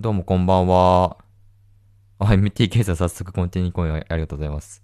[0.00, 1.18] どうもこんばんは。
[2.20, 4.82] MTK さん早速コンティニューコインありがとうございます。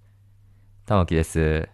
[0.85, 1.71] 玉木です。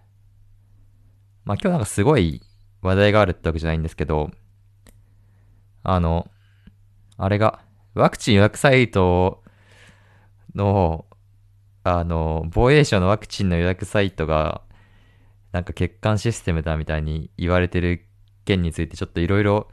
[1.44, 2.40] まあ今日なんかすごい
[2.82, 4.30] 話題があるってわけじゃないんですけど、
[5.82, 6.30] あの、
[7.16, 7.58] あれが、
[7.94, 9.42] ワクチン予約サイト
[10.54, 11.06] の、
[11.82, 14.62] あの、防衛省のワクチンの予約サイトが、
[15.50, 18.06] なんか欠陥システムだみたいに言われてる
[18.44, 19.66] 件についてちょっといろいろ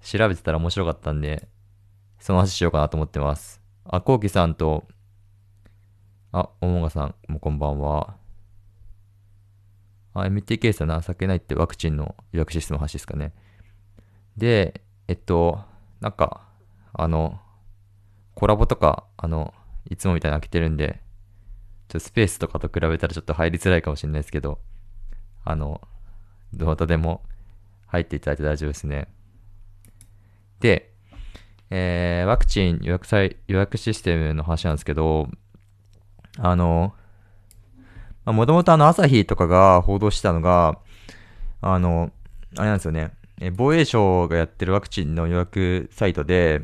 [0.00, 1.46] 調べてたら面白かったんで、
[2.24, 3.60] その話しようかなと思ってます。
[3.84, 4.84] あ、こうきさんと、
[6.32, 8.16] あ、おもがさんもこんばんは。
[10.14, 13.34] あ、MTK さん情けないってワクチンの予約システムの話ですかね。
[14.38, 15.60] で、えっと、
[16.00, 16.48] なんか、
[16.94, 17.38] あの、
[18.34, 19.52] コラボとか、あの、
[19.90, 21.02] いつもみたいに開けてるんで、
[21.88, 24.60] ちょっとスペースとかと比べたらちょっと入りづらいかもしれないですけど、
[25.44, 25.82] あの、
[26.54, 27.22] どなたでも
[27.84, 29.08] 入っていただいて大丈夫ですね。
[30.60, 30.93] で、
[31.70, 35.28] えーワクチン予約サイ予約システムの話なんですけど、
[36.38, 36.94] あの、
[38.24, 40.78] もともとあの、朝日とかが報道したのが、
[41.60, 42.10] あの、
[42.56, 46.62] あれなんですよね、え防衛省がやってるワクチンの予約サイトで、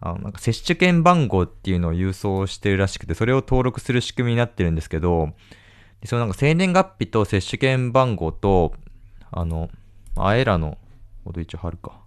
[0.00, 5.30] あのなんか接種券番号っていうのを郵送してるらしくて、それを登録する仕組みになってるんですけど、
[6.04, 8.74] そのなんか生年月日と接種券番号と、
[9.30, 9.70] あの、
[10.16, 10.78] あえらの、
[11.24, 12.00] ほど一応貼るか。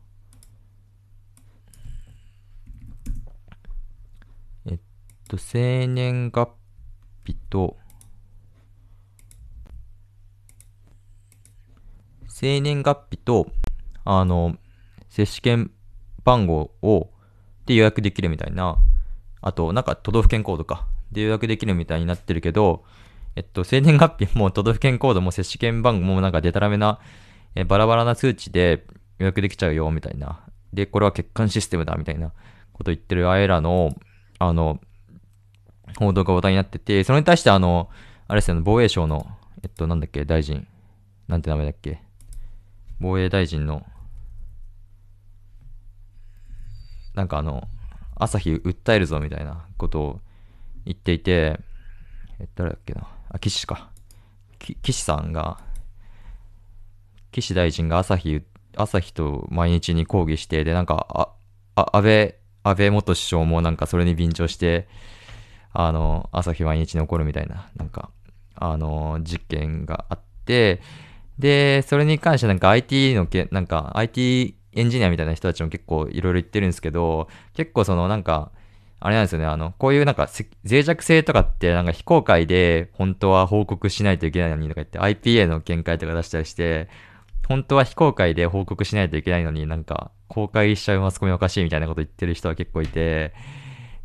[4.65, 4.79] えっ
[5.31, 6.49] と、生年月
[7.23, 7.77] 日と、
[12.27, 13.47] 生年月日と、
[14.03, 14.57] あの、
[15.07, 15.71] 接種券
[16.25, 17.11] 番号を、
[17.65, 18.75] で予約できるみたいな、
[19.39, 22.83] あと、なんか都道府県コードか、で予約できるみたいになってるけど、
[23.37, 26.99] えっと、生年月日も都道府県コードも接種券番号もなんかデタラメな、
[27.55, 28.85] えバラバラな数値で
[29.19, 30.41] 予約できちゃうよ、みたいな。
[30.73, 32.33] で、これは欠陥システムだ、みたいな
[32.73, 33.95] こと言ってるあえらの、
[34.39, 34.81] あの、
[35.97, 37.89] 報道が話題になってて、それに対してあの、
[38.27, 39.27] あれですよね、防衛省の、
[39.63, 40.67] えっと、なんだっけ、大臣。
[41.27, 42.01] なんて名前だっけ。
[42.99, 43.85] 防衛大臣の、
[47.13, 47.67] なんかあの、
[48.15, 50.19] 朝日訴えるぞみたいなことを
[50.85, 51.59] 言っていて、
[52.39, 53.07] え、誰だっけな。
[53.29, 53.89] あ、岸か。
[54.59, 55.59] 岸さんが、
[57.31, 58.43] 岸大臣が朝日、
[58.75, 61.29] 朝日と毎日に抗議して、で、なんか、あ、
[61.75, 64.87] あ安倍、安倍元首相もなんかそれに便乗して、
[65.73, 68.09] あの、朝日毎日に起こるみたいな、なんか、
[68.55, 70.81] あの、実験があって、
[71.39, 78.51] で、それに関してなんか IT のけ、なんか IT エンジニアみたいな人たちも結構いろいろ言ってるんですけど、結構そのなんか、
[78.99, 80.29] あれなんですよね、あの、こういうなんか
[80.63, 86.87] 脆弱性とかってなんか非公開で本当は報告しないといけないのにとか言って IPA の見解とか出したりして、
[87.47, 93.33] 本当は非公開で報告しないといけないのになんか公開しちゃうマスコミおかしいみたいなこと言ってる人は結構いて、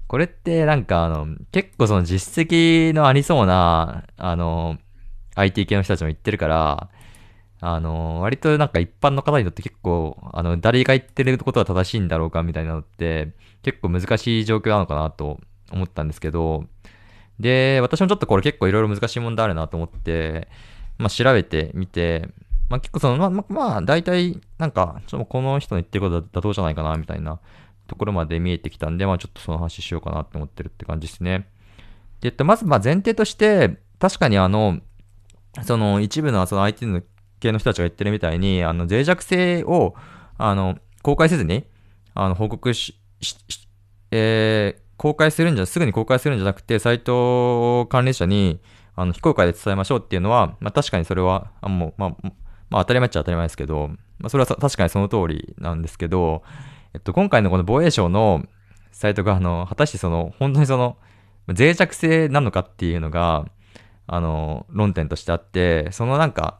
[0.09, 4.79] これってなんかあの、結構その実績のありそうな、あの、
[5.35, 6.91] IT 系の人たちも言ってるから、
[7.61, 15.41] あの、割となんか一般の方にとって結構、あの、誰が言ってることが正しいんだろうかみたいなのって、結構難しい状況なのかなと
[15.73, 16.65] 思ったんですけど、
[17.41, 20.49] で、私もちょっとこれ結構いろいろ難しい問題あるなと思って、
[20.99, 22.29] まあ調べてみて、
[22.69, 27.41] まあ結構その、まあ、まあ、大体、なんか、ちょっとこの人の言ってることは妥当じゃないかな、みたいな
[27.87, 31.49] ところまで見えてきたんで、まあちょっとその話しようかなって思ってるって感じですね。
[32.21, 34.81] で、えっと、まず、まあ前提として、確かにあの、
[35.63, 37.03] その一部のその IT の
[37.41, 39.95] 系の人たちが言ってるみたいに、あの、脆弱性を、
[40.39, 41.65] あの、公開せずに、
[42.15, 43.69] あの、報告し、し、し
[44.11, 48.61] えー公開するんじゃ、すぐに公開するんじゃなくて、サイト管理者に、
[48.95, 52.11] あの、非公開で伝えましょうっていうのは、まあ確かにそれは、あもう、まあ、
[52.71, 53.89] まあ当たり前っちゃ当たり前ですけど、
[54.19, 56.43] まあそれは確かにその通りなんですけど、
[56.97, 58.43] えっと、今回のこの防衛省の
[58.91, 60.97] サイトが、あの、果たしてその、本当にその、
[61.47, 63.45] 脆弱性なのかっていうのが、
[64.07, 66.57] あの、論点としてあって、そのなんか、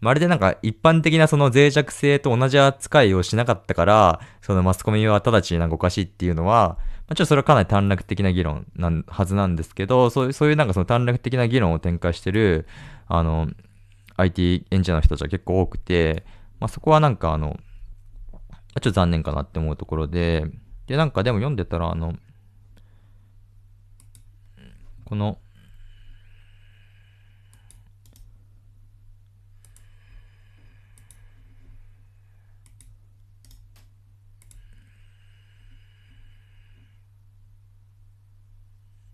[0.00, 12.66] まるでなんか一般的なその脆弱性と同じ扱いをしなかったから、そのマスコミは直ちになんかおかしいっていうのは、まあ、ちょっとそれはかなり短絡的な議論なはずなんですけど、そういう、そういうなんかその短絡的な議論を展開してる、
[13.06, 13.48] あの、
[14.16, 16.24] IT エンジニアの人たちは結構多くて、
[16.58, 17.58] まあ、そこはなんかあの、
[18.80, 20.46] ちょっと残念かなって思うところで、
[20.86, 22.14] で、なんかでも読んでたら、あの、
[25.04, 25.38] この、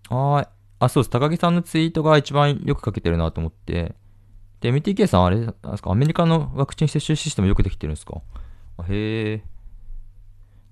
[0.09, 0.49] あー
[0.81, 1.11] あ、そうです。
[1.11, 3.95] 高木さんのツイートが一番よく書けてるなと思って。
[4.61, 5.47] で、MTK さん、あれで
[5.77, 8.21] すか、アメリカのワクチン接種システムよくできてるんですか？
[8.89, 9.43] へえ。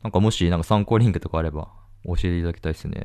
[0.03, 1.69] なんかもし、なんか参考リンクとかあれば
[2.05, 3.05] 教えていただきたいですね。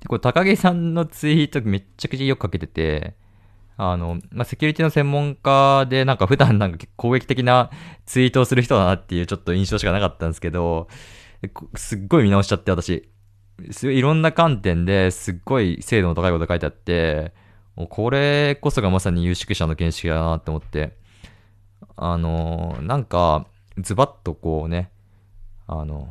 [0.00, 3.14] で、これ高木さんのツイートめっちゃくちゃよく書けてて、
[3.78, 7.70] あの、まあ、セキュリティの専門家で、なんか普段なんか攻撃的な
[8.06, 10.88] ツイートをする人だなっていうちょっと印象しかなかったんですけど、
[11.74, 13.10] すっごい見直しちゃって私。
[13.70, 17.32] すごいいろんな観点ですっごい精度の高いこと書いてあって、
[17.90, 20.96] これこそがまさに有識者の見識だなって思って、
[21.96, 23.46] あの、なんか、
[23.78, 24.90] ズバッとこうね、
[25.66, 26.08] あの、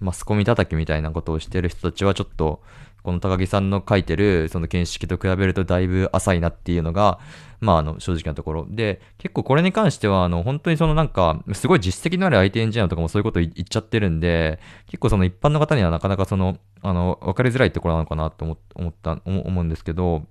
[0.00, 2.62] マスコミ叩きみたいなことをしてる人たちはちょっと、
[3.02, 7.20] この高木さんの書いてるその見識と比べるとだいぶ浅いなっていうのが、
[7.60, 8.66] まああの正直なところ。
[8.68, 20.24] で、結構これに関してはあの本当にそのなんかすごい実績のある IT エンジニアとかもそういうこと言っちゃってるんで、結構その一般の方にはなかなかその、あの、わかりづらいところなのかなと思った、思うんですけど、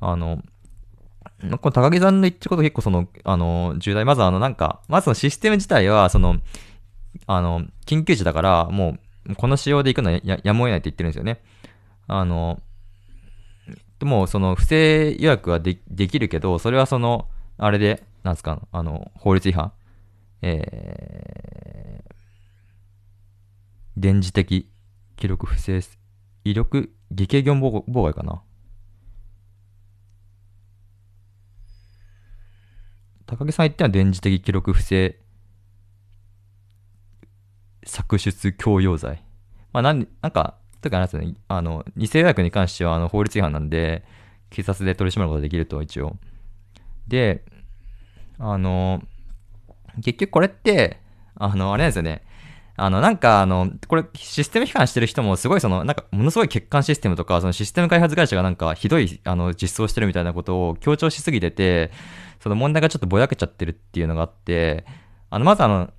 [0.00, 0.42] あの、
[1.60, 4.04] この高木さんの言ってること結構その、あの、重大。
[4.04, 6.40] まずあのなんか、まずそのシステム自体はその、
[7.26, 8.96] あの、緊急時だから、も
[9.26, 11.42] う、この仕様で行くのはややむを得ないって言ってるんですよね。
[12.06, 12.60] あの、
[13.98, 19.72] でも、その、不正予約はでできるけど、それはその、あれで、なんですか、あの、法律違反
[20.42, 22.12] えー、
[23.96, 24.70] 電磁的
[25.16, 25.80] 記録不正、
[26.44, 28.42] 威力、偽計業務妨害かな。
[33.28, 35.18] 高木さん言っては電磁的記録不正
[37.84, 39.22] 作出強要罪。
[39.70, 44.02] まあ、なん、なんか、とかなんですね、あの、偽予約に関してはあの法律違反なんで、
[44.48, 46.16] 警察で取り締まることができると、一応。
[47.06, 47.44] で、
[48.38, 49.02] あの、
[50.02, 50.98] 結局これって、
[51.34, 52.22] あの、あれなんですよね。
[52.76, 61.90] あの、なんか、あの、これ、システム批判してる人も、すごいその、なんか、ものすごい欠陥システムとか、そのシステム開発会社がなんか、ひどい、あの、実装してるみたいなことを強調しすぎてて、
[62.40, 64.84] その問題がちょっとぼやけちゃってるっていうのがあって、
[65.30, 65.90] あの、まずあの、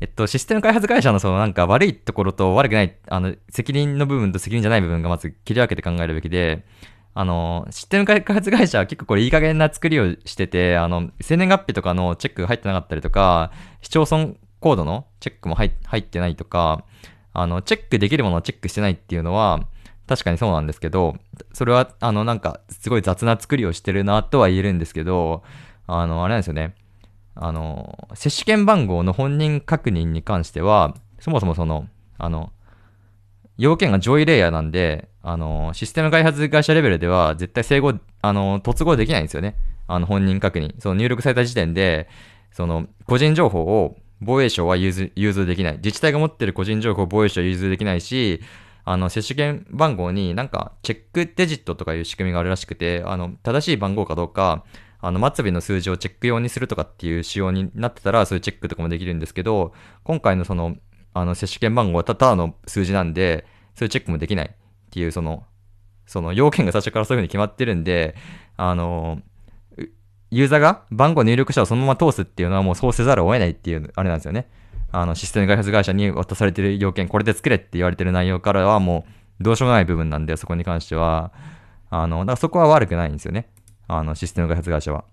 [0.00, 6.64] えっと、システム開発会社のそのなんか悪いところと悪くない、あの、責任の部分と責任じゃない部分がまず切り分けて考えるべきで、
[7.14, 16.84] あの、システム開発会社は結構これいい加減な作りをしてて、あの、生年月日とかのチェックが入ってなかったりとか、市町村コードのチェックも入ってないとか、
[17.34, 19.66] あの、チェックできるものをチェックしてないっていうのは、
[20.12, 21.16] 確かにそうなんですけど、
[21.54, 25.42] それは、あの、なんか、すごい雑な作りをしてるなとは言えるんですけど、
[25.86, 26.74] あの、あれなんですよね。
[27.34, 31.88] あの、接種券番号の本人確認に関しては、そもそもその、
[32.18, 32.52] あの、
[33.56, 39.56] 要件が上位レイヤーなんで、あの、システム開発会社レベルでは絶対整合、あの、突合できないんですよね。
[39.86, 40.74] あの、本人確認。
[40.78, 42.06] その入力された時点で、
[42.50, 45.76] その、個人情報を防衛省は融通融通できない。
[45.76, 48.42] 自治体が持ってる個人情報を防衛省は融通できないし、
[48.84, 54.64] あの、接種券番号になんか、チェックデジットとかいう仕組みがあるらしくて、あの、正しい番号かどうか、
[55.00, 59.72] あの、末尾の数字をチェック用にするとかっていう仕様になってたら、そういうチェックとかもできるんですけど、
[60.04, 60.76] 今回のその、
[61.14, 64.50] あの、接種券番号はただの数字なんで、そういうチェックもできないっ
[64.90, 65.44] ていう、その、
[66.06, 68.16] その要件が最初からそういう風に決まってるんで、
[68.56, 69.20] あの、
[70.30, 74.48] ユーザーが番号入力者をそのまま通すっていうのはもうそうせざるを得ないっていう、あれなんですよね。
[74.92, 79.06] あの、システム開発会社に渡されてる要件、これで作れって言われてる内容からはも
[79.40, 81.32] う、どうしようもない部分なんで、そこに関しては、
[81.90, 83.48] あの、だからそこは悪くないんですよね。
[83.88, 85.04] あの、システム開発会社は。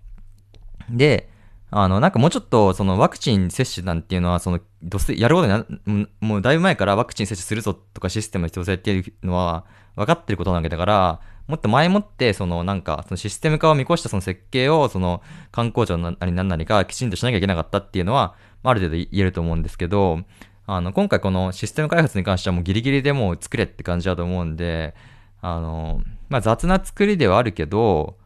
[0.90, 1.30] で、
[1.70, 5.52] あの、なんかもうちょっと、そのワクチン接種なんていうのは、その、どす、やることに
[5.86, 15.22] な、もうだいぶ前からワクチン接種するぞとかシステムの必要性っていうのは分かってることなわけだから、もっと前もって、そのなんか、そのシステム化を見越したその設計を、その
[15.52, 20.20] 観光庁なり何なりかきちんとしなきゃいけなかったっていうのは、ある程度言えると思うんですけど、
[20.66, 24.94] あの、今回このシステム開発に関してはもうギリギリでもう作れって感じだと思うんで、
[25.40, 28.18] あの、まあ、雑な作りではあるけど、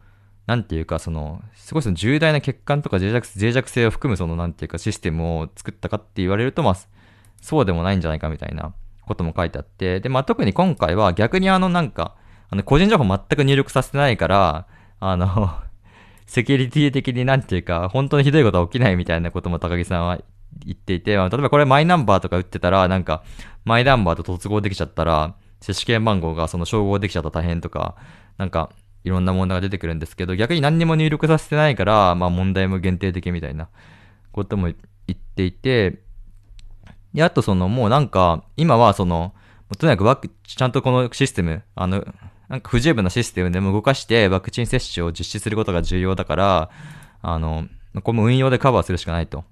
[0.45, 6.77] なんていうか、その、すごいその重大な欠陥とか脆弱脆弱性を含むその、なんていうか、システムを作ったかって言われると、まあ、
[7.41, 8.73] そうでもないんじゃないかみたいな
[9.07, 12.15] ことも書いてあって、で、まあ、特に今回は逆にあの、なんか、
[12.51, 14.67] あの、個人情報全く入力させてないから、
[14.99, 15.49] あの
[16.25, 20.19] セキュリティ的になんていうか、本当にひどいことは起きないみたいなことも高木さんは
[20.65, 23.23] 言っていて、まあ、例えばこれマイナンバーとか打ってたら、なんか、
[23.63, 27.95] マイナンバーと突合できちゃったら、接種券番号がその照合できちゃったら大変とか、
[28.37, 28.71] なんか、
[29.03, 33.69] いろんな問題が出てくるんですけど、逆に何にも入力させてないから、まあ問題も限定的みたいな
[34.31, 34.75] ことも言
[35.13, 36.01] っていて、
[37.13, 39.33] で、あとそのもうなんか、今はその、
[39.77, 42.03] とにかくワク、ちゃんとこのシステム、あの、
[42.49, 46.69] なんか不十分なシステムでも動かしてワクチン接種を実施することが重要だから、
[47.21, 47.67] あの、
[48.03, 49.43] これも運用でカバーするしかないと。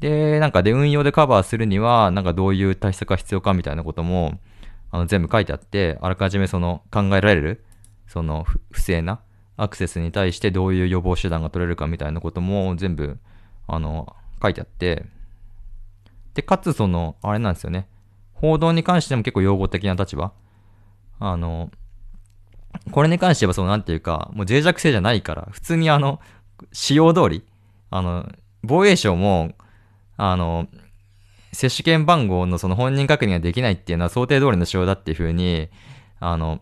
[0.00, 4.38] で、なんかで運用でカバーするには、なんかどういう対策が必要かみたいなことも、
[4.90, 7.64] あの全部書いてあって、あらかじめその考えられる
[8.06, 9.20] その不正な
[9.56, 13.18] アクセスに対してどういう予防手段が取れるかみたいなことも全部、
[13.66, 15.04] あの、書いてあって、
[16.34, 17.88] で、かつその、あれなんですよね。
[18.32, 20.32] 報道に関しても結構用語的な立場。
[21.18, 21.70] あの、
[22.90, 26.20] これに関してはそのなんていうか、もう脆弱性じゃないから、普通にあの、
[26.72, 27.44] 使用通り、
[27.90, 28.28] あの、
[28.62, 29.52] 防衛省も、
[30.16, 30.68] あの、
[31.52, 35.68] 接種券番号のその本人確認ができないっていうのは想定通りの仕様だっていうふうに、
[36.20, 36.60] あの、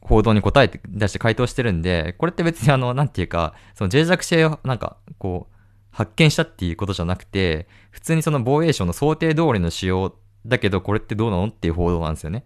[0.00, 5.56] 報道に答えて出して回答してるんで、これって別にあの、なんていうか、その脆弱性をなんか、こう、
[5.90, 12.44] 発見したっていうことじゃなくて、普通にその防衛省の想定通りの仕様だけど、これってどうなのっていう報道なんですよね。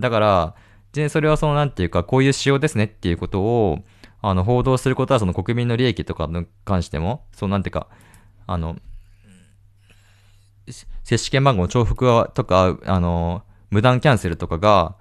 [0.00, 0.54] だから、
[0.96, 3.80] 全然それはその、なんていうか、こういう仕様ですねっていうことを、
[4.22, 7.88] あの、報道することはその国民の利益とかに関しても、そうなんていうか、
[8.46, 8.76] あの、
[11.04, 14.96] 接種券番号の重複とか、あの、無断キャンセルとかが、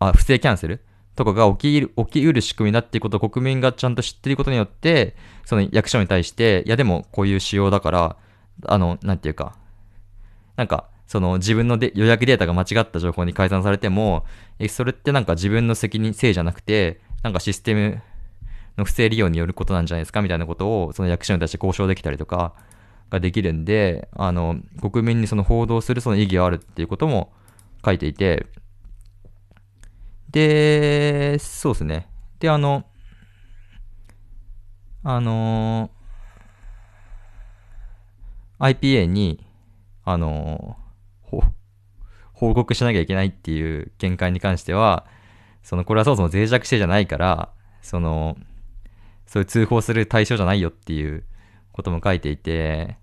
[0.00, 5.14] あ、不正キャンセルとかが起きる、起きうる仕組みだっていうことを国民がちゃんと知っていることによって、
[5.44, 8.16] その役所に対して、いやでもこういう仕様だから、
[8.66, 9.56] あの、なんていうか、
[10.56, 14.26] なんか、その自分ので予約データが間違った情報に改ざんされても、
[14.58, 18.02] え、それってなんか自分の責任、せいじゃなくて、なんかシステム
[18.76, 22.52] の不正利用によることなんじゃないですかみたいなことを、その役所に対して交渉できたりとか
[23.10, 27.32] ができるんで、あの、国民にその報道するその意義があるっていうことも
[27.82, 28.46] 書いていて、
[30.30, 32.06] で、そうですね。
[32.38, 32.84] で、あの、
[35.04, 35.90] あの、
[38.58, 39.46] IPA に、
[40.04, 40.76] あの、
[42.32, 45.06] 報告しなきゃいけないっていう見解に関しては、
[45.62, 48.36] その、これはそもそも脆弱性じゃないから、その、
[49.26, 51.24] そういう通報する対象じゃないよっていう
[51.72, 52.96] ことも書いていて、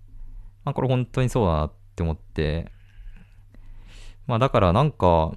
[0.64, 2.72] まあこれ本当にそうだなって思って、
[4.26, 5.32] まあだからなんか、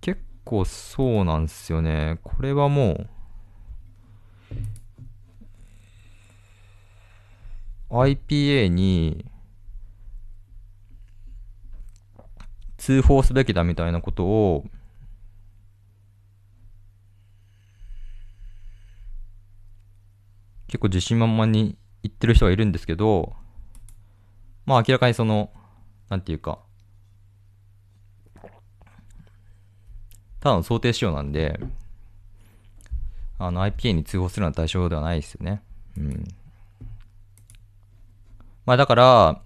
[0.00, 2.18] 結構そうなんですよね。
[2.22, 3.08] これはもう、
[7.90, 9.24] IPA に
[12.84, 14.66] 通報すべきだみたいなことを
[20.66, 23.32] 結構自信満々に言ってる人がいるんですけど、
[24.66, 25.50] まあ明らかにその、
[26.10, 26.58] なんていうか、
[30.40, 31.58] ただの想定仕様なんで、
[33.38, 35.62] あの IPA に通報するような対象ではないですよね。
[35.96, 36.24] うん。
[38.66, 39.40] まあだから、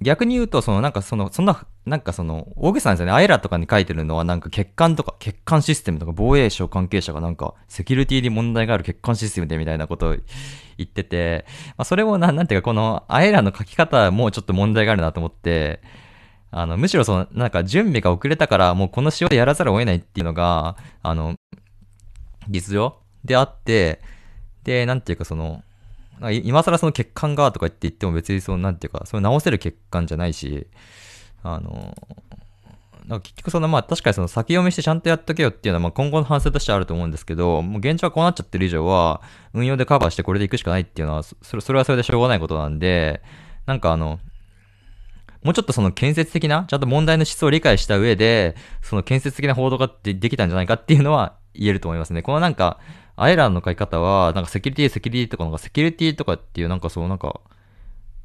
[0.00, 3.12] 逆に言うと、そのなんかその、そんな、なんかその、大げさなんですよね。
[3.12, 10.16] アイラとかに書いてるのはなんか欠陥とか、欠陥システムとか防衛省関係者がなんか、セキュリティに問題がある欠陥システムでみたいなことを
[10.78, 11.44] 言ってて、
[11.76, 15.82] まあそれもな、なんていうかこのアイラの書き方もちょっと問題があるなと思って、
[16.50, 21.34] あの、むしろその、なんか準備が遅れたから、もうこの仕様でやらざるを得ないっていうのが、あの、
[22.48, 24.00] 実情であって、
[24.62, 25.62] で、なんていうかその、
[26.42, 30.68] 今更その欠陥がとか言って言っても別にその、なんていうか、それ直せる欠陥じゃないし、
[31.44, 31.94] あの、
[33.06, 39.20] なんか結局そのまあ確かにその先読みしてちゃんとやっとけよっていうのはまあ今後の反省としてあると思うんですけど、もう現状はこうなっちゃってる以上は
[39.52, 43.22] 運用でカバーしてこれでいくしかないっていうのは、それそれはそれでしょうがないことなんで、
[43.66, 44.18] なんかあの、
[45.42, 52.22] もうちょっとその建設的な、ちゃんと問題の思想を理解した上で、その建設的な報道ができたんじゃないかっていうのは言えると思いますね。
[52.22, 52.78] このなんか、
[53.16, 57.40] アイランの書き方は、なんかセキュリティ、セキュリティとか、なんかセキュリティとかっていうなんかそうなんか、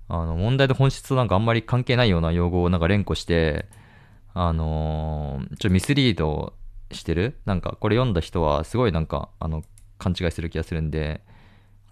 [0.09, 3.67] あの、問題と本質となんかあんまり関係ないような用語をなんか連呼して、
[4.33, 6.53] あのー、ちょっとミスリード
[6.91, 7.39] してる？
[7.45, 9.63] なんか、これ読んだ人はすごいなんか、あの、
[9.99, 11.21] 勘違いする気がするんで、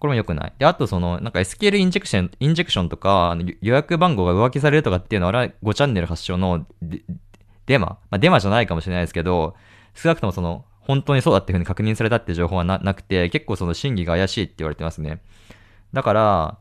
[0.00, 0.52] これも良くない。
[0.58, 6.66] で、あとその、なんか SQL インジェクション、インジェクションとか、予約番号が浮気されるとかっていうのは、あれは5チャンネル発祥の
[7.66, 9.54] デマまあ、デマじゃないかもしれないですけど、
[9.94, 15.20] 少なくともその、本当にそうだっていうふうに確認されたって情報はなくて、結構その真偽が怪しいって言われてますね。
[15.92, 16.58] だから、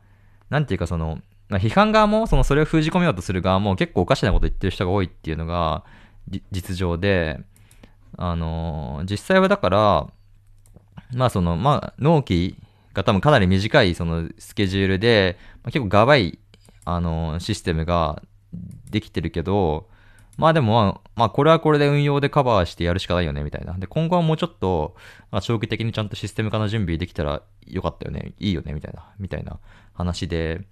[0.49, 1.19] なんていうかその、
[1.49, 5.85] 批判側も、そのそれを封じ込めようとする側も結構おかしなこと言ってる人が多いっていうのが、
[6.51, 7.39] 実情で、
[8.17, 10.07] あのー、実際はだから、
[11.13, 12.57] まあその、まあ、納期
[12.93, 16.39] が多分かなり短いそのスケジュールで、まあ、結構がばい、
[16.83, 18.21] あの、システムが
[18.89, 19.87] できてるけど、
[20.37, 23.73] まあでも、まあこれはこれで運用でカバーしてやるしかないよね、みたいな。
[23.73, 24.95] で、今後はもうちょっと、
[25.31, 29.59] まあ、長期的にちゃんとシステム化の準備できたらよかったよね、いいよね、みたいな、みたいな
[29.93, 30.67] 話で、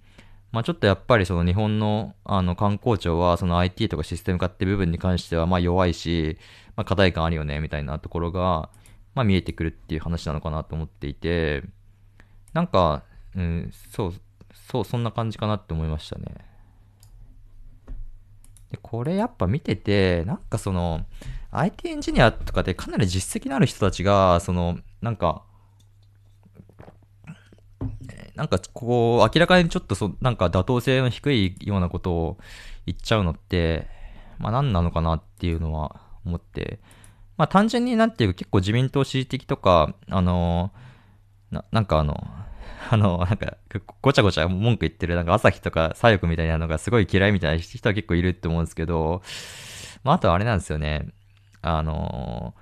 [0.56, 6.38] まあちょっとやっぱりその日本のあの観光庁はその IT とかシステム化って部分に関してはま弱いし、
[6.76, 8.70] まあ課題感あるよね、みたいなところが、
[9.14, 11.62] ま見えてくるっていう話なのかなと思っていて、
[12.54, 13.02] なんか、
[13.34, 14.14] うん、そう、
[14.54, 16.24] そう、そんな感じかなって思いましたね。
[18.70, 21.04] で、これやっぱ見てて、なんかその、
[21.50, 25.42] IT エンジニアとかでかなり実績のある人たちが、その、なんか、
[28.36, 32.38] なんかこう、明らかにちょっとそ、なんか妥当性の低いようなことを
[32.86, 33.88] 言っちゃうのって、
[34.38, 36.78] まあ何なのかなっていうのは思って、
[37.36, 40.72] まあ単純になんていうか結構自民党支持的とか、あの
[41.50, 42.26] ななんかあの、
[42.90, 43.56] あの、なんか、
[44.00, 49.22] ごちゃごちゃ文句言ってる、なんか朝日とか左翼みたいなのがすごい嫌いみたいな人は結構いるって思うんですけど、
[50.04, 51.08] まああとはあれなんですよね。
[51.62, 52.54] あの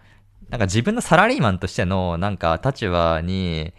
[0.48, 3.72] なんか自分のサラリーマンとしての、なんか立場に、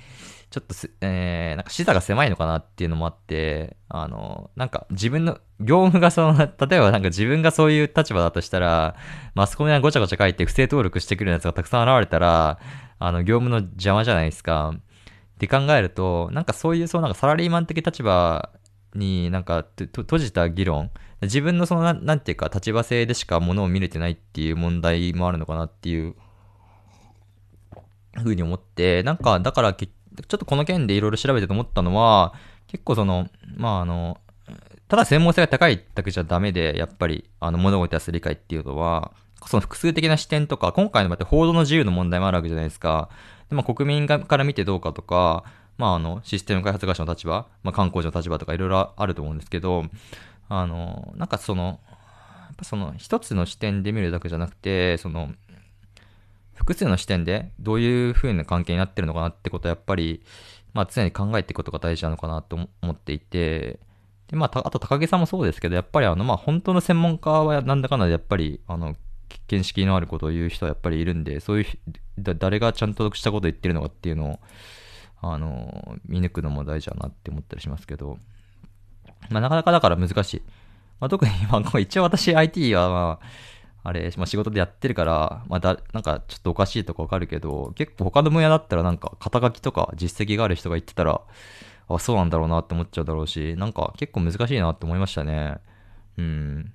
[0.55, 8.95] ちょっとえー、なんか視座が狭いのかなっていうのもあって、あの、なんか自分の、業務がその、 例えばなんか自分がそういう立場だとしたら、
[9.33, 12.57] マスコミがごちゃごちゃ書いて不正登録してくるやつがたくさん現れたら、
[13.00, 14.69] あの、業務の邪魔じゃないですか。
[14.69, 18.50] って考えると、なんかそういう、そうなんかサラリーマン的立場
[18.93, 20.89] になんか閉じた議論、
[21.21, 26.15] 自分のそのな、なんていうか立場性でしかものを見れてないっていう問題もあるのかなっていう
[28.24, 32.34] ふうに思って、なんか、だから結ちょっとこの件でいろいろ調べてと思ったのは、
[32.67, 34.19] 結構その、まああの、
[34.88, 39.12] ただ専門性が高いだけじゃダメで、やっぱり、あの、物事やす理解っていうのは、
[39.48, 43.10] その複数的な視点とか、今回の場合って報道の自由の問題もあるわけじゃないですか。
[43.50, 45.43] で、まあ、国民から見てどうかとか、
[45.77, 49.86] まあ、あの、システム開発会社の立場、まあ、観光地の立場とかいろいろあると思うんですけど、
[50.50, 55.31] あの、なんかその、やっぱその、一つの視点で見るだけじゃなくて、その、
[56.55, 60.24] 複数の視点でどういう風な関係になってるのかなってことはやっぱり、
[60.74, 63.79] まあ常に考えていくことが大事なのかなと思っていて、
[64.27, 68.95] で、まあ、あと高木さんもそうですけど、やっぱりあの、まあ本当の専門家はなんだかんだでやっぱり、あの、
[69.47, 74.39] 見識のあることを言う人はやっぱりいるんで、そういう、誰がちゃんとしたことを言ってるのかっていうのを、
[75.21, 78.17] あの、見抜くのも大事だなって思ったりしますけど、
[79.29, 80.41] まあなかなかだから難しい。
[81.00, 83.25] まあ特に、 まあ一応私 IT はまあ、
[83.86, 91.21] あれ、まあ、仕事でやってるから、まあだ、なんかちょっとおかしいとこわかるけど、結構他の分野だったらなんか肩書きとか実績がある人が言ってたら、
[91.88, 95.60] あ、そうなんだろうなって思っちゃうだろうし、なんか結構難しいなって思いましたね。
[96.17, 96.74] うん。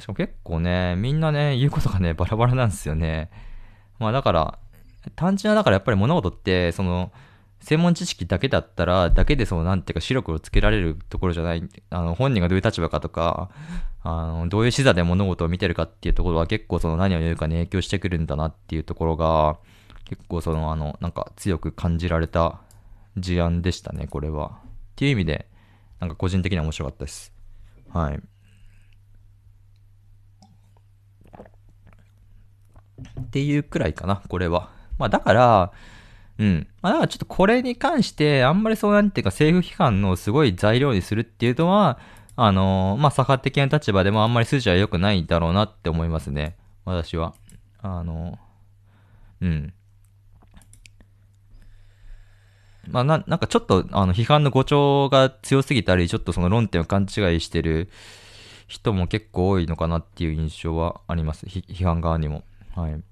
[0.00, 3.30] しかも結構ね、みんなね、言うことがね、バラバラなんですよね。
[4.00, 4.58] まあだから、
[5.14, 7.12] 単純なだからやっぱり物事って、その、
[7.60, 13.50] 専門知識だけだったら、だけでその、なんていうか、白黒をつけられるところじゃない、あの、本人がどういう立場かとか、
[14.02, 19.58] あの、どういう視座で物事を見てるかっていうところは結構その何を言うかに影響してくるんだなっていうところが、
[20.04, 22.60] 結構その、あの、なんか強く感じられた
[23.16, 24.60] 事案でしたね、これは。
[24.62, 25.46] っていう意味で、
[26.00, 27.32] なんか個人的には面白かったです。
[27.92, 28.20] はい。
[33.20, 34.70] っていうくらいかな、これは。
[34.98, 35.72] まあだから、
[36.38, 36.66] うん。
[36.82, 41.98] まあ、だからちょっとこれに関して、あんまりそうなんていうか政府批判のすごい材料にするっていうのは、
[42.36, 46.56] あのー、まあ、左派的な立場でもあんまり筋は良くないだろうなって思いますね。
[46.84, 47.34] 私は。
[47.82, 49.74] あのー、うん。
[52.86, 57.90] まあ、な、なんかちょっと、あの、批判の誤調が強すぎたり、ちょっとその論点を勘違いしてる
[58.68, 61.46] 人も結構多いのかなっていう印象はあります。
[61.46, 62.44] 批判側にも。
[62.74, 63.02] はい。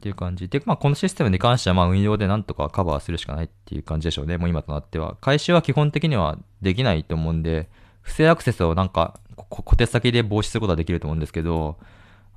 [0.00, 4.38] っていう感じで、まあ、このシステムに関してはまあ運用でなんとかカバーするしかないっていう感じでしょうね。
[4.38, 5.18] もう今となっては。
[5.20, 7.68] 回収は基本的にはできないと思うんで、
[8.00, 11.78] 不正アクセスをなんか小手先で防止することはできると思うんですけど、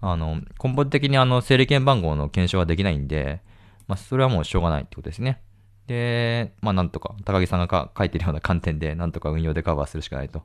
[0.01, 3.41] あの、根本的にあの、整理券番号の検証はできないんで、
[3.87, 5.41] まあ、それはもうしょうがないってことですね。
[5.87, 10.41] で、まあ、なんとか、高木さんが書いてるような観点で、なんとか運用でカバーするしかないとい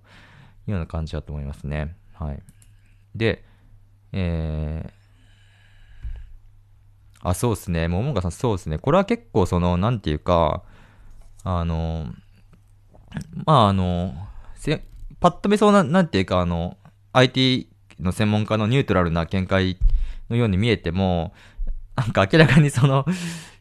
[0.68, 1.96] うような感じだと思いますね。
[2.14, 2.42] はい。
[3.16, 3.44] で、
[4.12, 4.97] えー、
[7.22, 7.88] あ、そうですね。
[7.88, 8.78] 桃川さん、そうですね。
[8.78, 10.62] これは結構、その、なんていうか、
[11.44, 12.06] あの、
[13.46, 14.14] まあ、あの、
[15.20, 16.76] パッと見そうな、なんていうか、あの、
[17.12, 17.68] IT
[18.00, 19.78] の専門家のニュートラルな見解
[20.30, 21.32] のように見えても、
[21.96, 23.04] なんか明らかにその思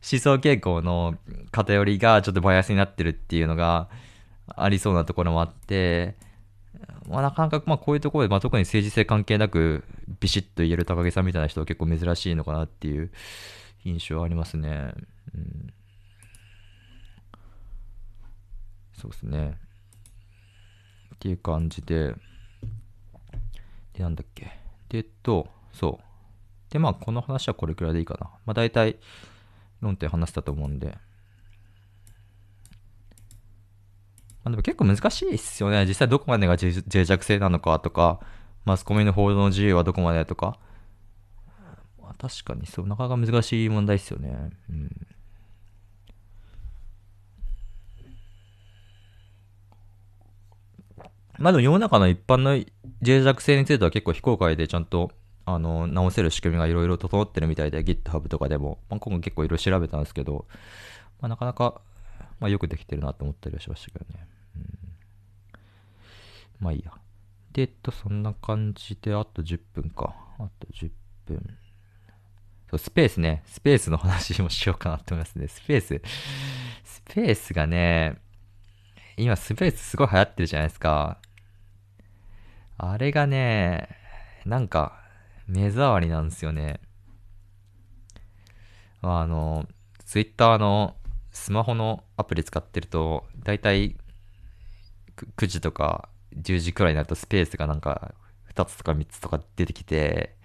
[0.01, 1.15] 想傾向の
[1.51, 3.89] 偏りがちょっとバイアスになってるっていうのが
[4.55, 6.15] ありそうなところもあって、
[7.07, 9.83] まあ、なかなか、まあ、こういうところで、まあ、特に政治性関係なく、
[10.19, 13.11] ビシッと言える高木さんみたいな人は結構珍しいのかなっていう
[13.85, 14.93] 印象はありますね。
[15.33, 15.73] うん、
[18.93, 19.57] そうですね。
[21.15, 22.13] っていう感じで、
[23.93, 24.51] で、なんだっけ。
[24.89, 26.73] で、と、そう。
[26.73, 28.29] で、まあ、この話はこれくらいでいいかな。
[28.45, 28.97] まあ、大体、
[29.79, 30.97] 論点話したと思うんで、
[34.47, 35.85] まあ、でも結構難しいっすよね。
[35.85, 38.19] 実際どこまでが脆弱性なのかとか、
[38.63, 40.57] マスコミの報道の自由はどこまでとか。
[42.01, 44.51] まあ、確かにそう、なかなか難しい問題っすよね。
[44.69, 45.07] うん。
[51.39, 52.51] まあでも世の中の一般の
[53.05, 55.11] 脆弱性については結構非公開でちゃんと
[55.45, 60.47] あの直せる仕組みがいろいろ整ってるみたいで GitHub とかでも、まあ、今後結構いろいろ調べたんですけど、
[61.21, 61.81] まあ、なかなか、
[62.39, 64.25] まあ、よくできてるなと思ったりはしましたけどね。
[66.59, 66.91] まあいいや。
[67.51, 70.15] でえっと、そんな感じで、あと10分か。
[70.39, 70.91] あと10
[71.25, 71.57] 分。
[72.69, 73.43] そう、スペースね。
[73.45, 75.47] スペースの話もしようかなと思いますね。
[75.47, 76.01] スペース。
[76.83, 78.17] スペースがね、
[79.15, 81.19] 今スペースすごい流行ってるじゃないですか。
[82.77, 83.89] あれがね、
[84.45, 85.01] なんか、
[85.47, 86.79] 目障りなんですよね。
[89.01, 89.67] あの、
[90.05, 90.95] ツイッターの
[91.31, 93.95] スマホのアプリ使ってると、だいたい
[95.37, 98.13] 9時とか10時くらいになるとスペースがなんか
[98.53, 100.35] 2つとか3つとか出てきて、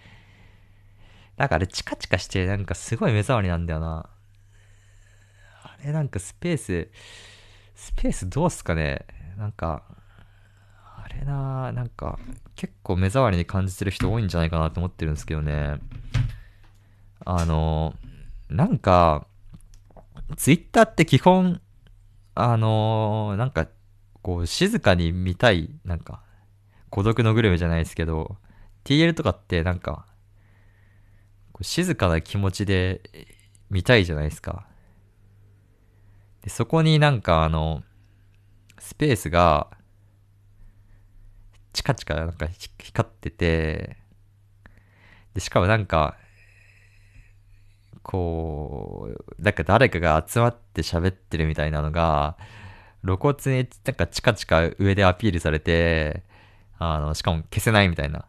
[1.37, 4.09] なんかあれチカチカしてなんかすごい目障りなんだよな。
[5.63, 6.89] あれなんかスペース、
[7.75, 9.07] スペースどうすかね
[9.37, 9.83] なんか、
[10.85, 12.19] あれななんか
[12.55, 15.79] 結構目障りに感じてる人多いんじゃないかなと思ってるんですけどね。
[17.25, 17.95] あの、
[18.49, 19.27] なんか、
[20.37, 21.61] ツイッターって基本、
[22.35, 23.69] あのなんか、
[24.23, 26.23] こう、静かに見たい、なんか、
[26.91, 28.37] 孤独のグルメじゃないですけど、
[28.85, 30.07] TL とかってなんか、
[31.61, 33.03] 静かな気持ちで
[33.71, 34.67] 見たいじゃないですか。
[36.43, 37.83] で、そこになんかあの、
[38.79, 39.71] スペースが、
[41.73, 43.97] チカチカなんか光ってて、
[45.35, 46.17] で、しかもなんか、
[48.03, 49.09] こ
[49.39, 52.37] う、なんか誰かが集まって喋ってるみたいなのが、
[53.05, 56.23] 露骨になんかチカチカ上でアピールされて、
[56.79, 58.27] あの、しかも消せないみたいな。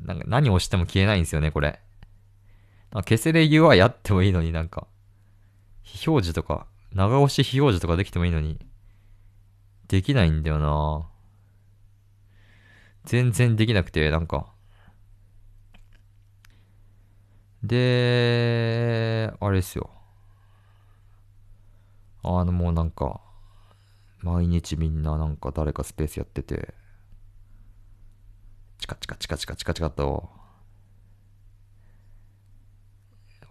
[0.00, 1.80] なんか何を押しても消えないんですよね、これ。
[2.92, 4.86] 消せる UI やってもいいのになんか、
[5.82, 8.58] 非表示とか、長押し非表示とかできてもいいのに、
[9.88, 11.08] できないんだよな
[13.04, 14.46] 全然できなくて、なんか。
[17.62, 19.90] で、あれですよ。
[22.22, 23.20] あのもうなんか、
[24.26, 26.74] 毎日みんななんか誰かスペースやってて、
[28.78, 30.28] チカチカチカチカチカチカと、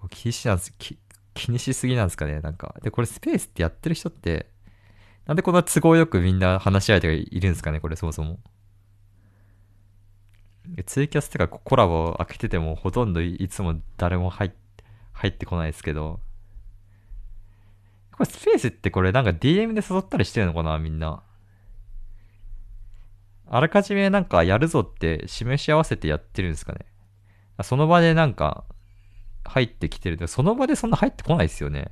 [0.10, 1.00] 気にしなんす気
[1.34, 2.76] 気にしすぎなんですかねなんか。
[2.84, 4.50] で、これスペースってやってる人って、
[5.26, 8.40] なんでこんな都合よくみんな話し合いとかいるんですかねこれそもそも。
[10.86, 14.52] ツイキャスとかコラボ開けててもほとんどいつも誰も入
[15.14, 16.20] 入ってこないですけど。
[18.18, 21.22] これスペースってこれなんか DM で誘ったりしてるのかなみんな。
[23.48, 26.80] あらかじめなんかやるぞって示し合わせてやってるんですかね
[27.64, 28.66] その場でなんか
[29.44, 30.28] 入ってきてる。
[30.28, 31.92] その場でそんな入ってこないですよね。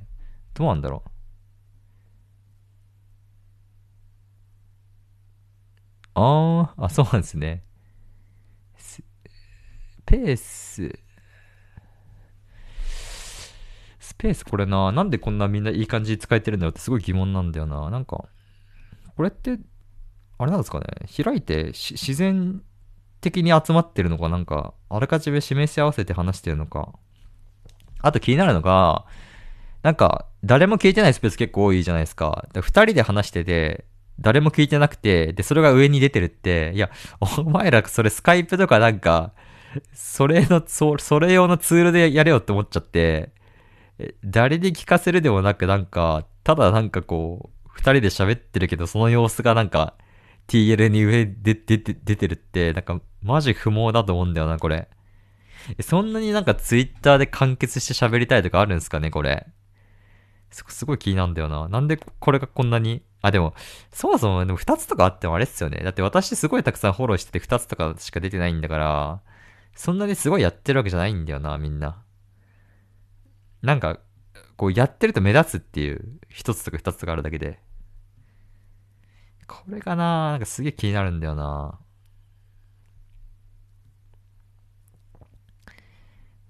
[0.54, 1.10] どうなんだろう。
[6.14, 7.64] ああ、あ、そうなんですね。
[8.76, 9.02] ス
[10.06, 10.98] ペース、
[14.16, 17.90] スペースこれな、なんでこんなみんないい感じに使えてるんだろうってすごい疑問なんだよな。
[17.90, 18.24] なんか、
[19.16, 19.58] これって、
[20.38, 20.86] あれなんですかね。
[21.22, 22.62] 開いて自然
[23.20, 26.92] 的に集まってるのか、なんか、あらかじめ示し合わせて話してるのか？
[28.00, 29.04] あと気になるのが、
[29.82, 32.46] なんか、誰も聞いてないスペース結構多いじゃないですか。
[32.54, 33.84] 二人で話してて、
[34.20, 39.32] 誰も聞いてなくて、で、それが上に出てるって、いや、お前らそれスカイプとかなんか、
[39.92, 43.32] それの、そそれ用のツールでやれよって思っちゃって、
[44.24, 49.94] 誰に聞かせるでもなくなんか、ただなんかこう、二人で喋ってるけど、その様子がなんか、
[50.48, 54.88] TL に上で出て、出てるって、なんか、マジ不毛だと思うんだよな、これ。
[55.80, 59.46] そんなになんかツイッターで完結して喋りたいとかあるんですかね、これ。
[60.50, 61.68] すごい気になるんだよな。
[61.68, 63.02] なんでこれがこんなに？
[63.22, 63.54] あ、でも、
[63.90, 65.78] そもそもでも2つとかあってもあれっすよね。
[65.78, 69.20] だって私すごいたくさんフォローしてて2つとかしか出てないんだから、
[69.74, 72.03] そんなにすごいやってるわけじゃないんだよな、みんな。
[73.64, 73.98] なんか、
[74.56, 77.60] こうやってると目立つっていう、1つとか2つとかあるだけで。
[79.46, 81.78] これがな、なんかすげえ気になるんだよな。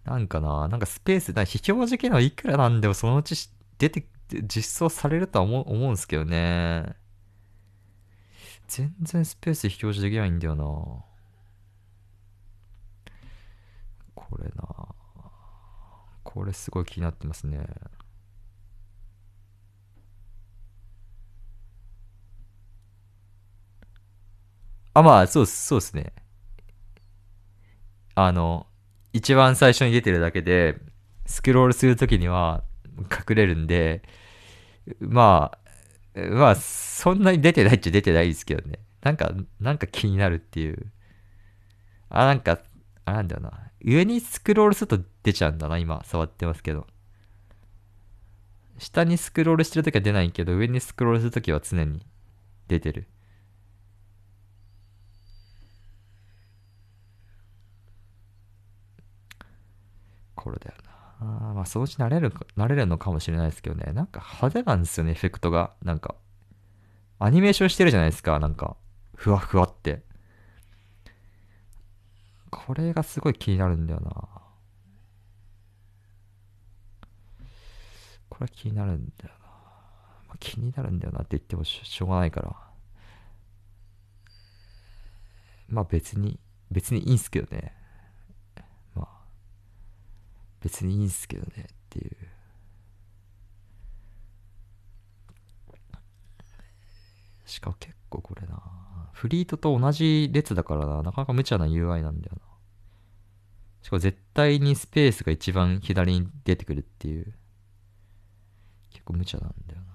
[0.05, 3.49] なんかな、なんかスペース、な非表示機能いくらなんでもそのうち
[3.79, 4.07] 出て、
[4.43, 6.97] 実装されるとは思思うんすけどね。
[8.69, 10.65] 全然スペース非表示できないんだよな。
[14.15, 14.94] これな。
[16.35, 17.65] これすごい気になってますね。
[24.95, 26.13] あ、まあ、そうそうですね。
[28.15, 28.67] あの、
[29.13, 30.79] 一番最初に出てるだけで、
[31.27, 32.63] スクロールするときには
[32.99, 34.03] 隠れるんで、
[35.01, 35.53] ま
[36.17, 38.79] あ、まあ、そんなに出てないっちゃ出てないですけどね。
[39.03, 40.93] なんか、なんか気になるっていう。
[42.09, 42.61] あ、なんか、
[43.05, 43.71] あ、なんだよな。
[43.85, 46.87] 上にスクロールすると出ちゃうんだな、今、触ってますけど。
[48.79, 52.05] 下にスクロールしてるときは出ないけど、上にスクロールするときは常に
[52.69, 53.07] 出てる。
[60.35, 61.51] これだよな。
[61.51, 63.93] あまあ、そのうち慣れる、慣れるのかもしれないですけどね。
[63.93, 65.75] なんか派手なんですよね、エフェクトが。
[65.83, 66.17] なんか、
[67.19, 68.77] アニメーションしてるじゃないですか、なんか、
[69.15, 70.04] ふわふわって。
[72.55, 74.11] これがすごい気になるんだよな。
[78.29, 79.47] これ気になるんだよな。
[80.29, 82.57] まあ、気になるんだよなって言ってもしょうがないから。
[85.69, 86.39] まあ別に、
[86.71, 87.75] 別にいいんすけどね。
[88.95, 89.09] まあ、
[90.61, 92.17] 別にいいんすけどねっていう。
[97.45, 98.61] しかも結構これな、
[99.15, 102.43] フリートと同じ列だからな、なかなか無茶な UI なんだよな。
[103.81, 107.33] しかも絶対にスペースが一番左に出てくるっていう。
[108.91, 109.87] 結構無茶なんだよな。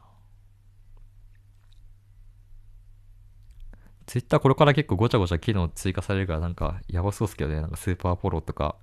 [4.05, 7.59] ツイッターこれから結構ごちゃごちゃ機能追加されるからなんかやばそうっすけどね。
[7.59, 8.77] なんかスーパーフォローとか、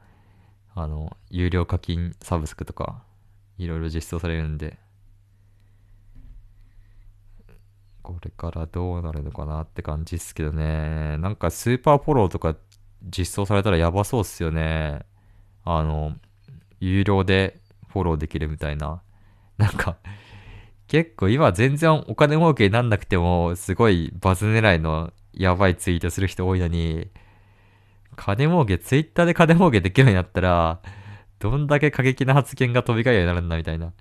[0.75, 3.03] あの、有料課金サブスクとか、
[3.57, 4.79] いろいろ実装されるんで、
[8.07, 11.19] これからどうなるのかなって感じっすけどね。
[11.19, 12.55] なんかスーパーフォローとか
[13.03, 15.01] 実装されたらやばそうっすよね。
[15.65, 16.15] あの、
[16.79, 19.03] 有料でフォローできるみたいな。
[19.59, 19.97] なんか、
[20.87, 27.11] 結構今全然お金儲けになんなくても、すごいバズ狙いのやばいツイートする人多いのに、
[28.15, 30.81] 金儲け、ツイッターで金儲けできるようになったら、
[31.41, 33.93] どんだけ過激な発言が飛び交うようになるんだみたいな。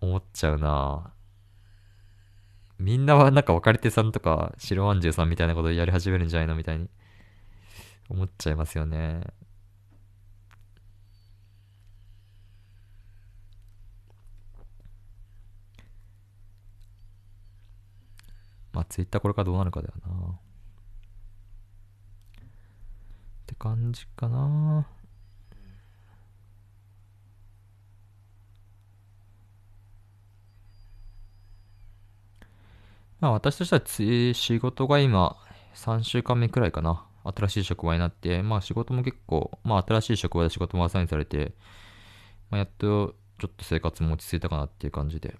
[0.00, 1.12] 思っちゃうな
[2.82, 6.88] みんなはなんか別れ手さんとか白まんじゅうさんみたいなことやり始めるんじゃないのみたいに
[8.08, 9.22] 思っちゃいますよね。
[18.72, 20.12] まあ、ツイッターこれからどうなるかだよな。
[20.12, 20.38] っ
[23.46, 24.86] て感じかな。
[33.22, 35.36] まあ私としてはつ仕事が今
[35.76, 37.06] 3週間目くらいかな。
[37.24, 41.54] 新しい職場になって、まあ仕事も結構、まあ新しい職場で仕事もアサインされて、
[42.50, 45.36] まあ、やっとちょっと生活も落ち着いたかなっていう感じで。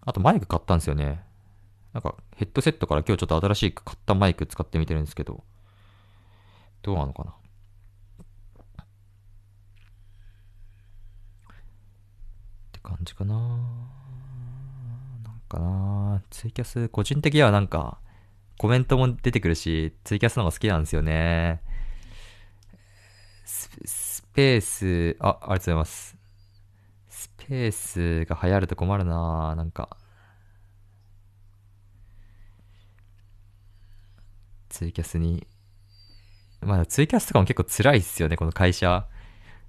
[0.00, 1.22] あとマイク買ったんですよね。
[1.92, 5.44] なんかヘッドセットから今日ちょっと新しい買ったマイク使ってみてるんですけど、
[6.82, 7.32] どうなのかな。
[7.32, 7.34] っ
[12.71, 13.34] て感じかな。
[13.38, 17.98] なんかな、ツイキャス、個人的にはなんか、
[18.58, 21.62] コメントも出てくるし、ツイキャスの方が好きなんですよね。
[23.44, 26.16] スペース、あ、ありがとうございます。
[27.08, 29.96] スペースが流行ると困るななんか。
[34.68, 35.46] ツイキャスに。
[36.60, 39.06] まあ、ツイキャスとかも結構辛いっすよね、この会社。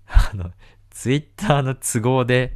[0.06, 0.52] あの、
[0.89, 2.56] ツイッターの都合で、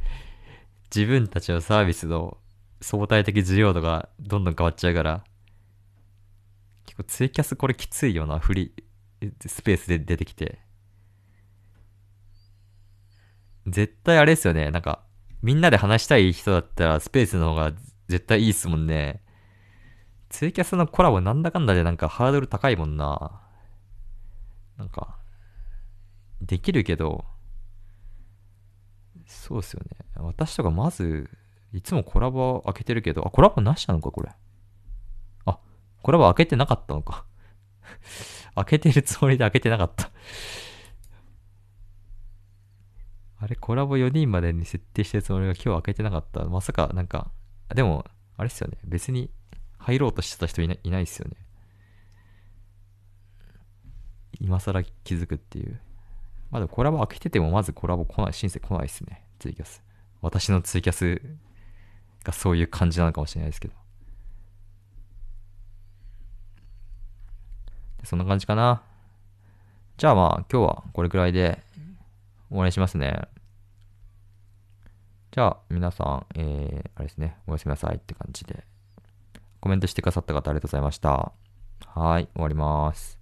[0.94, 2.38] 自分たちのサービスの
[2.80, 5.24] 相対的需要度がどんどん変わっちゃうから、
[6.86, 10.60] 結構ツイキャスこれきついよな、フリー、スペースで出てきて。
[13.66, 15.02] 絶対あれですよね、なんか、
[15.42, 17.72] みんなで話したい人だったらスペースの方が
[18.08, 19.22] 絶対いいっすもんね。
[20.30, 23.42] ツイキャスのコラボなんだかんだでなんかハードル高いもんな。
[24.76, 25.18] なんか、
[26.40, 27.24] できるけど、
[29.28, 29.90] そうっすよね。
[30.16, 31.28] 私とかまず、
[31.72, 34.30] いつもコラボ開けてるけど、あ、コラボなしなのか、これ。
[35.44, 35.58] あ、
[36.02, 37.26] コラボ開けてなかったのか。
[38.56, 40.10] 開けてるつもりで開けてなかった
[43.36, 46.44] あれ、コラボ4人までに設定してるつもりが今日開けてなかった。
[46.46, 47.30] まさか、なんか、
[47.74, 48.06] でも、
[48.38, 48.78] あれっすよね。
[48.84, 49.30] 別に
[49.76, 51.36] 入ろうとしてた人いないいないっすよね。
[54.40, 55.78] 今更気づくっていう。
[56.50, 59.22] まだコラボ開けててもまずコラボ来ない、申請来ないっすね。
[59.38, 59.82] ツイキャス。
[60.20, 61.20] 私のツイキャス
[62.24, 63.74] がそういう感じなのかもしれないですけど。
[68.04, 68.82] そんな感じかな。
[69.96, 71.62] じゃあまあ今日はこれくらいで
[72.48, 73.28] 終わりしますね。
[75.30, 78.64] じゃあ、皆さん、えー、あれですね、おやすみなさいって感じで、
[79.60, 81.32] コメントしてくださった方ありがとうございました。
[81.86, 83.17] はい、終わります。